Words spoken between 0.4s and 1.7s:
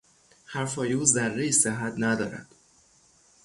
حرفهای او ذرهای